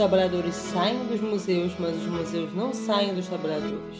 trabalhadores 0.00 0.54
saem 0.54 1.04
dos 1.08 1.20
museus, 1.20 1.72
mas 1.78 1.94
os 1.94 2.06
museus 2.06 2.54
não 2.54 2.72
saem 2.72 3.14
dos 3.14 3.26
trabalhadores. 3.26 3.98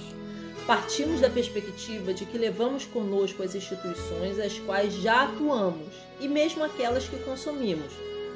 Partimos 0.66 1.20
da 1.20 1.28
perspectiva 1.28 2.14
de 2.14 2.24
que 2.24 2.38
levamos 2.38 2.86
conosco 2.86 3.42
as 3.42 3.54
instituições 3.54 4.38
às 4.38 4.58
quais 4.60 4.94
já 4.94 5.24
atuamos 5.24 5.92
e 6.18 6.26
mesmo 6.26 6.64
aquelas 6.64 7.06
que 7.06 7.18
consumimos, 7.18 7.92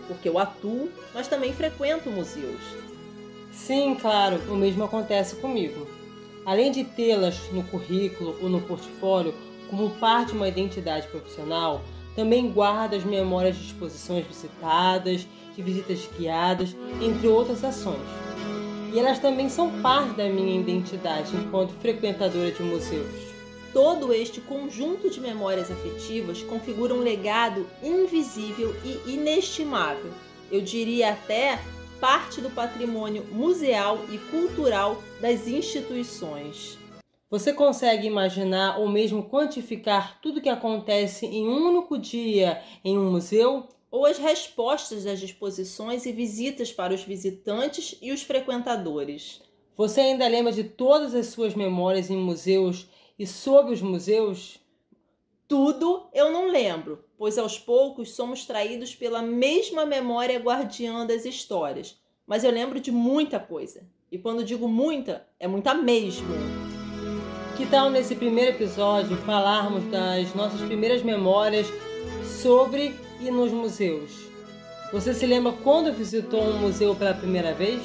porque 0.06 0.28
eu 0.28 0.38
atuo, 0.38 0.90
mas 1.14 1.26
também 1.26 1.54
frequento 1.54 2.10
museus. 2.10 2.60
Sim, 3.50 3.94
claro, 3.94 4.36
o 4.52 4.56
mesmo 4.56 4.84
acontece 4.84 5.36
comigo. 5.36 5.88
Além 6.44 6.70
de 6.70 6.84
tê-las 6.84 7.50
no 7.50 7.64
currículo 7.64 8.36
ou 8.42 8.50
no 8.50 8.60
portfólio 8.60 9.34
como 9.70 9.88
parte 9.92 10.32
de 10.32 10.36
uma 10.36 10.48
identidade 10.48 11.08
profissional, 11.08 11.80
também 12.14 12.50
guardo 12.50 12.94
as 12.94 13.04
memórias 13.04 13.56
de 13.56 13.66
exposições 13.66 14.26
visitadas, 14.26 15.26
de 15.54 15.62
visitas 15.62 16.08
guiadas, 16.18 16.76
entre 17.00 17.28
outras 17.28 17.62
ações. 17.64 18.00
E 18.92 18.98
elas 18.98 19.18
também 19.18 19.48
são 19.48 19.80
parte 19.80 20.14
da 20.14 20.28
minha 20.28 20.60
identidade 20.60 21.34
enquanto 21.34 21.72
frequentadora 21.80 22.52
de 22.52 22.62
museus. 22.62 23.34
Todo 23.72 24.12
este 24.12 24.40
conjunto 24.40 25.10
de 25.10 25.20
memórias 25.20 25.68
afetivas 25.68 26.42
configura 26.42 26.94
um 26.94 27.00
legado 27.00 27.66
invisível 27.82 28.72
e 28.84 29.14
inestimável. 29.14 30.12
Eu 30.50 30.60
diria 30.60 31.10
até 31.10 31.58
parte 32.00 32.40
do 32.40 32.50
patrimônio 32.50 33.24
museal 33.32 33.98
e 34.12 34.18
cultural 34.18 35.02
das 35.20 35.48
instituições. 35.48 36.78
Você 37.34 37.52
consegue 37.52 38.06
imaginar 38.06 38.78
ou 38.78 38.88
mesmo 38.88 39.24
quantificar 39.24 40.20
tudo 40.20 40.40
que 40.40 40.48
acontece 40.48 41.26
em 41.26 41.48
um 41.48 41.68
único 41.68 41.98
dia 41.98 42.62
em 42.84 42.96
um 42.96 43.10
museu? 43.10 43.66
Ou 43.90 44.06
as 44.06 44.18
respostas 44.18 45.02
das 45.02 45.20
exposições 45.20 46.06
e 46.06 46.12
visitas 46.12 46.70
para 46.70 46.94
os 46.94 47.02
visitantes 47.02 47.98
e 48.00 48.12
os 48.12 48.22
frequentadores? 48.22 49.42
Você 49.76 50.00
ainda 50.00 50.28
lembra 50.28 50.52
de 50.52 50.62
todas 50.62 51.12
as 51.12 51.26
suas 51.26 51.56
memórias 51.56 52.08
em 52.08 52.16
museus 52.16 52.86
e 53.18 53.26
sobre 53.26 53.74
os 53.74 53.82
museus? 53.82 54.60
Tudo 55.48 56.06
eu 56.14 56.30
não 56.30 56.46
lembro, 56.46 57.04
pois 57.18 57.36
aos 57.36 57.58
poucos 57.58 58.14
somos 58.14 58.46
traídos 58.46 58.94
pela 58.94 59.20
mesma 59.20 59.84
memória 59.84 60.38
guardiã 60.38 61.04
das 61.04 61.24
histórias. 61.24 61.98
Mas 62.24 62.44
eu 62.44 62.52
lembro 62.52 62.78
de 62.78 62.92
muita 62.92 63.40
coisa. 63.40 63.82
E 64.08 64.18
quando 64.18 64.44
digo 64.44 64.68
muita, 64.68 65.26
é 65.40 65.48
muita 65.48 65.74
mesmo. 65.74 66.63
Que 67.56 67.64
tal 67.66 67.88
nesse 67.88 68.16
primeiro 68.16 68.50
episódio 68.50 69.16
falarmos 69.18 69.84
das 69.84 70.34
nossas 70.34 70.60
primeiras 70.62 71.04
memórias 71.04 71.68
sobre 72.42 72.96
e 73.20 73.30
nos 73.30 73.52
museus? 73.52 74.28
Você 74.92 75.14
se 75.14 75.24
lembra 75.24 75.52
quando 75.52 75.92
visitou 75.92 76.42
um 76.42 76.58
museu 76.58 76.96
pela 76.96 77.14
primeira 77.14 77.54
vez? 77.54 77.80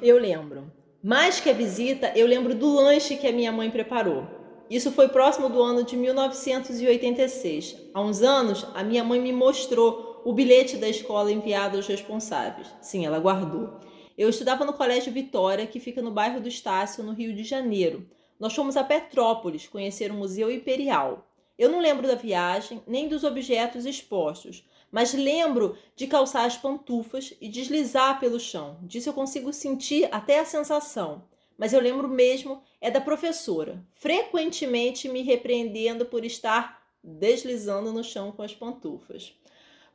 Eu 0.00 0.18
lembro. 0.18 0.72
Mais 1.04 1.38
que 1.40 1.50
a 1.50 1.52
visita, 1.52 2.10
eu 2.16 2.26
lembro 2.26 2.54
do 2.54 2.74
lanche 2.74 3.16
que 3.16 3.26
a 3.26 3.32
minha 3.32 3.52
mãe 3.52 3.70
preparou. 3.70 4.26
Isso 4.70 4.90
foi 4.90 5.08
próximo 5.08 5.50
do 5.50 5.62
ano 5.62 5.84
de 5.84 5.94
1986. 5.94 7.76
Há 7.92 8.00
uns 8.00 8.22
anos, 8.22 8.66
a 8.74 8.82
minha 8.82 9.04
mãe 9.04 9.20
me 9.20 9.32
mostrou 9.32 10.22
o 10.24 10.32
bilhete 10.32 10.78
da 10.78 10.88
escola 10.88 11.30
enviado 11.30 11.76
aos 11.76 11.86
responsáveis. 11.86 12.68
Sim, 12.80 13.04
ela 13.04 13.18
guardou. 13.18 13.78
Eu 14.16 14.30
estudava 14.30 14.64
no 14.64 14.72
Colégio 14.72 15.12
Vitória, 15.12 15.66
que 15.66 15.80
fica 15.80 16.00
no 16.00 16.10
bairro 16.10 16.40
do 16.40 16.48
Estácio, 16.48 17.04
no 17.04 17.12
Rio 17.12 17.34
de 17.34 17.44
Janeiro. 17.44 18.06
Nós 18.42 18.54
fomos 18.54 18.76
a 18.76 18.82
Petrópolis 18.82 19.68
conhecer 19.68 20.10
o 20.10 20.14
Museu 20.14 20.50
Imperial. 20.50 21.28
Eu 21.56 21.70
não 21.70 21.78
lembro 21.78 22.08
da 22.08 22.16
viagem 22.16 22.82
nem 22.88 23.06
dos 23.06 23.22
objetos 23.22 23.86
expostos, 23.86 24.66
mas 24.90 25.14
lembro 25.14 25.78
de 25.94 26.08
calçar 26.08 26.44
as 26.44 26.56
pantufas 26.56 27.32
e 27.40 27.48
deslizar 27.48 28.18
pelo 28.18 28.40
chão. 28.40 28.80
Disso 28.82 29.08
eu 29.08 29.12
consigo 29.12 29.52
sentir 29.52 30.08
até 30.10 30.40
a 30.40 30.44
sensação 30.44 31.22
mas 31.62 31.72
eu 31.72 31.80
lembro 31.80 32.08
mesmo 32.08 32.60
é 32.80 32.90
da 32.90 33.00
professora, 33.00 33.86
frequentemente 33.92 35.08
me 35.08 35.22
repreendendo 35.22 36.04
por 36.04 36.24
estar 36.24 36.82
deslizando 37.04 37.92
no 37.92 38.02
chão 38.02 38.32
com 38.32 38.42
as 38.42 38.52
pantufas. 38.52 39.32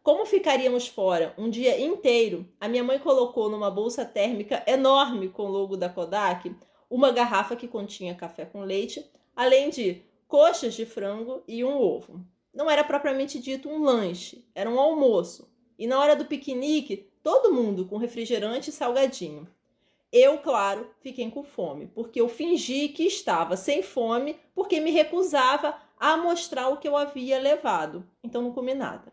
Como 0.01 0.25
ficaríamos 0.25 0.87
fora 0.87 1.33
um 1.37 1.49
dia 1.49 1.77
inteiro, 1.77 2.47
a 2.57 2.69
minha 2.69 2.85
mãe 2.85 2.99
colocou 2.99 3.49
numa 3.49 3.69
bolsa 3.69 4.05
térmica 4.05 4.63
enorme 4.65 5.27
com 5.27 5.43
o 5.43 5.51
logo 5.51 5.75
da 5.75 5.89
Kodak 5.89 6.55
uma 6.89 7.11
garrafa 7.11 7.55
que 7.55 7.67
continha 7.67 8.15
café 8.15 8.45
com 8.45 8.61
leite, 8.61 9.05
além 9.35 9.69
de 9.69 10.01
coxas 10.27 10.73
de 10.73 10.85
frango 10.85 11.43
e 11.47 11.63
um 11.63 11.77
ovo. 11.77 12.25
Não 12.53 12.69
era 12.69 12.83
propriamente 12.83 13.39
dito 13.39 13.69
um 13.69 13.83
lanche, 13.83 14.45
era 14.55 14.69
um 14.69 14.79
almoço. 14.79 15.51
E 15.77 15.85
na 15.85 15.99
hora 15.99 16.15
do 16.15 16.25
piquenique, 16.25 17.09
todo 17.21 17.53
mundo 17.53 17.85
com 17.85 17.97
refrigerante 17.97 18.69
e 18.69 18.73
salgadinho. 18.73 19.47
Eu, 20.11 20.37
claro, 20.37 20.89
fiquei 21.01 21.29
com 21.29 21.43
fome, 21.43 21.87
porque 21.87 22.19
eu 22.19 22.29
fingi 22.29 22.87
que 22.89 23.03
estava 23.03 23.57
sem 23.57 23.83
fome, 23.83 24.37
porque 24.55 24.79
me 24.79 24.91
recusava 24.91 25.77
a 25.99 26.15
mostrar 26.15 26.69
o 26.69 26.77
que 26.77 26.87
eu 26.87 26.95
havia 26.95 27.39
levado. 27.39 28.07
Então 28.23 28.41
não 28.41 28.53
comi 28.53 28.73
nada. 28.73 29.11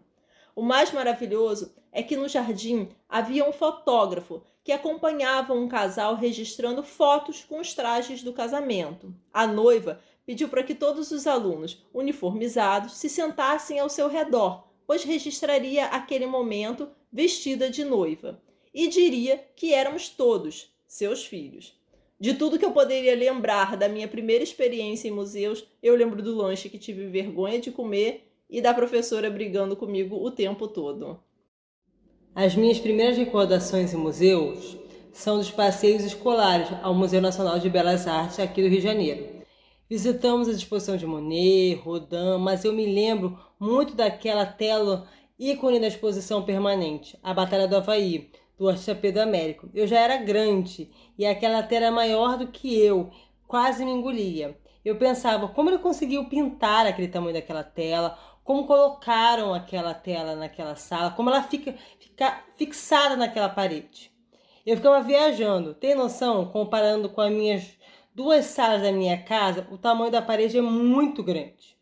O 0.55 0.63
mais 0.63 0.93
maravilhoso 0.93 1.75
é 1.91 2.03
que 2.03 2.17
no 2.17 2.29
jardim 2.29 2.89
havia 3.09 3.49
um 3.49 3.53
fotógrafo 3.53 4.43
que 4.63 4.73
acompanhava 4.73 5.53
um 5.53 5.69
casal 5.69 6.15
registrando 6.15 6.83
fotos 6.83 7.45
com 7.45 7.61
os 7.61 7.75
trajes 7.75 8.23
do 8.23 8.33
casamento. 8.33 9.15
A 9.33 9.47
noiva 9.47 10.01
pediu 10.25 10.49
para 10.49 10.63
que 10.63 10.75
todos 10.75 11.11
os 11.11 11.27
alunos 11.27 11.83
uniformizados 11.93 12.95
se 12.95 13.09
sentassem 13.09 13.79
ao 13.79 13.89
seu 13.89 14.09
redor, 14.09 14.65
pois 14.87 15.05
registraria 15.05 15.87
aquele 15.87 16.27
momento 16.27 16.89
vestida 17.13 17.69
de 17.69 17.85
noiva. 17.85 18.41
E 18.73 18.89
diria 18.89 19.45
que 19.55 19.73
éramos 19.73 20.09
todos, 20.09 20.73
seus 20.87 21.25
filhos. 21.25 21.79
De 22.19 22.35
tudo 22.35 22.59
que 22.59 22.65
eu 22.65 22.73
poderia 22.73 23.15
lembrar 23.15 23.77
da 23.77 23.89
minha 23.89 24.09
primeira 24.09 24.43
experiência 24.43 25.09
em 25.09 25.13
museus, 25.13 25.67
eu 25.83 25.95
lembro 25.95 26.23
do 26.23 26.35
lanche 26.35 26.69
que 26.69 26.79
tive 26.79 27.07
vergonha 27.07 27.61
de 27.61 27.71
comer 27.71 28.34
e 28.49 28.61
da 28.61 28.73
professora 28.73 29.31
brigando 29.31 29.77
comigo 29.77 30.17
o 30.17 30.31
tempo 30.31 30.69
todo. 30.69 31.19
As 32.35 32.55
minhas 32.57 32.79
primeiras 32.79 33.17
recordações 33.17 33.95
em 33.95 33.97
museus 33.97 34.77
são 35.13 35.39
dos 35.39 35.51
passeios 35.51 36.03
escolares 36.03 36.69
ao 36.83 36.93
Museu 36.93 37.21
Nacional 37.21 37.59
de 37.59 37.71
Belas 37.71 38.07
Artes 38.09 38.41
aqui 38.41 38.61
do 38.61 38.69
Rio 38.69 38.81
de 38.81 38.85
Janeiro. 38.85 39.45
Visitamos 39.89 40.49
a 40.49 40.53
exposição 40.53 40.97
de 40.97 41.07
Monet, 41.07 41.75
Rodin, 41.75 42.39
mas 42.41 42.65
eu 42.65 42.73
me 42.73 42.87
lembro 42.87 43.39
muito 43.61 43.95
daquela 43.95 44.45
tela 44.45 45.07
ícone 45.39 45.79
da 45.79 45.87
exposição 45.87 46.43
permanente, 46.43 47.19
a 47.23 47.33
Batalha 47.33 47.69
do 47.69 47.77
Havaí, 47.77 48.31
do 48.59 48.69
artista 48.69 48.95
Pedro 48.95 49.23
Américo. 49.23 49.69
Eu 49.73 49.87
já 49.87 50.01
era 50.01 50.17
grande 50.17 50.91
e 51.19 51.25
aquela 51.25 51.63
tela 51.63 51.87
era 51.87 51.95
maior 51.95 52.37
do 52.37 52.49
que 52.49 52.77
eu, 52.77 53.11
quase 53.47 53.85
me 53.85 53.93
engolia. 53.93 54.59
Eu 54.85 54.97
pensava 54.97 55.49
como 55.49 55.71
ele 55.71 55.79
conseguiu 55.79 56.29
pintar 56.29 56.87
aquele 56.87 57.09
tamanho 57.09 57.35
daquela 57.35 57.63
tela, 57.63 58.19
como 58.45 58.67
colocaram 58.67 59.55
aquela 59.55 59.95
tela 59.95 60.37
naquela 60.37 60.77
sala, 60.77 61.11
como 61.11 61.31
ela 61.31 61.43
fica, 61.43 61.75
fica 61.99 62.45
fixada 62.57 63.17
naquela 63.17 63.49
parede. 63.49 64.13
Eu 64.67 64.77
ficava 64.77 65.03
viajando, 65.03 65.75
tem 65.75 65.95
noção? 65.95 66.47
Comparando 66.47 67.09
com 67.09 67.21
as 67.21 67.33
minhas 67.33 67.65
duas 68.15 68.45
salas 68.45 68.83
da 68.83 68.93
minha 68.93 69.21
casa, 69.23 69.67
o 69.71 69.79
tamanho 69.79 70.13
da 70.13 70.23
parede 70.23 70.57
é 70.59 70.63
muito 70.63 71.23
grande. 71.23 71.75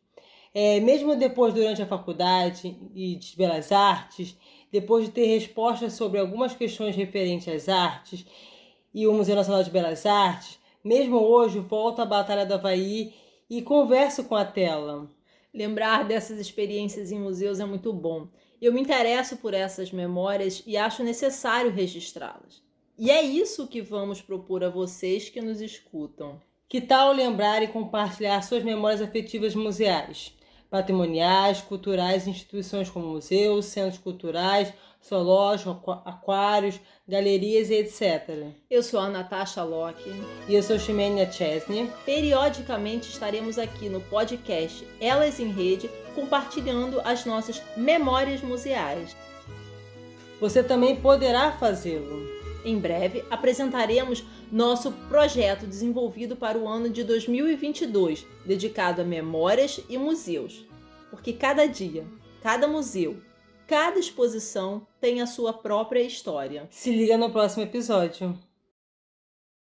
É, 0.54 0.80
mesmo 0.80 1.16
depois, 1.16 1.52
durante 1.52 1.82
a 1.82 1.86
faculdade 1.86 2.76
e 2.94 3.16
de 3.16 3.36
belas 3.36 3.72
artes, 3.72 4.36
depois 4.70 5.06
de 5.06 5.10
ter 5.10 5.26
respostas 5.26 5.94
sobre 5.94 6.18
algumas 6.18 6.54
questões 6.54 6.96
referentes 6.96 7.48
às 7.48 7.68
artes 7.68 8.24
e 8.94 9.06
o 9.06 9.12
Museu 9.12 9.34
Nacional 9.34 9.62
de 9.62 9.70
Belas 9.70 10.06
Artes, 10.06 10.58
mesmo 10.84 11.16
hoje 11.16 11.58
volto 11.58 12.00
à 12.00 12.06
Batalha 12.06 12.44
do 12.44 12.54
Havaí 12.54 13.14
e 13.48 13.62
converso 13.62 14.24
com 14.24 14.34
a 14.34 14.44
tela. 14.44 15.08
Lembrar 15.52 16.06
dessas 16.08 16.38
experiências 16.38 17.12
em 17.12 17.18
museus 17.18 17.60
é 17.60 17.64
muito 17.64 17.92
bom. 17.92 18.28
Eu 18.60 18.72
me 18.72 18.80
interesso 18.80 19.36
por 19.36 19.52
essas 19.52 19.92
memórias 19.92 20.62
e 20.66 20.76
acho 20.76 21.02
necessário 21.02 21.70
registrá-las. 21.70 22.62
E 22.98 23.10
é 23.10 23.22
isso 23.22 23.66
que 23.66 23.82
vamos 23.82 24.22
propor 24.22 24.64
a 24.64 24.70
vocês 24.70 25.28
que 25.28 25.40
nos 25.40 25.60
escutam. 25.60 26.40
Que 26.68 26.80
tal 26.80 27.12
lembrar 27.12 27.62
e 27.62 27.68
compartilhar 27.68 28.40
suas 28.42 28.62
memórias 28.62 29.02
afetivas 29.02 29.54
museais? 29.54 30.34
Patrimoniais, 30.72 31.60
culturais, 31.60 32.26
instituições 32.26 32.88
como 32.88 33.06
museus, 33.06 33.66
centros 33.66 33.98
culturais, 33.98 34.72
zoológicos, 35.06 35.98
aquários, 36.02 36.80
galerias 37.06 37.68
e 37.68 37.74
etc. 37.74 38.46
Eu 38.70 38.82
sou 38.82 38.98
a 38.98 39.10
Natasha 39.10 39.62
Locke. 39.62 40.10
E 40.48 40.54
eu 40.54 40.62
sou 40.62 40.78
Ximenia 40.78 41.30
Chesney. 41.30 41.90
Periodicamente 42.06 43.10
estaremos 43.10 43.58
aqui 43.58 43.90
no 43.90 44.00
podcast 44.00 44.88
Elas 44.98 45.38
em 45.38 45.52
Rede, 45.52 45.90
compartilhando 46.14 47.02
as 47.04 47.26
nossas 47.26 47.62
memórias 47.76 48.40
museais. 48.40 49.14
Você 50.40 50.62
também 50.62 50.96
poderá 50.96 51.52
fazê-lo. 51.52 52.41
Em 52.64 52.78
breve 52.78 53.24
apresentaremos 53.30 54.24
nosso 54.50 54.92
projeto 55.08 55.66
desenvolvido 55.66 56.36
para 56.36 56.58
o 56.58 56.68
ano 56.68 56.88
de 56.88 57.02
2022, 57.04 58.26
dedicado 58.44 59.02
a 59.02 59.04
memórias 59.04 59.80
e 59.88 59.98
museus. 59.98 60.64
Porque 61.10 61.32
cada 61.32 61.66
dia, 61.66 62.04
cada 62.42 62.66
museu, 62.66 63.16
Cada 63.72 63.98
exposição 63.98 64.86
tem 65.00 65.22
a 65.22 65.26
sua 65.26 65.50
própria 65.50 66.02
história. 66.02 66.66
Se 66.70 66.90
liga 66.90 67.16
no 67.16 67.30
próximo 67.30 67.62
episódio. 67.62 68.38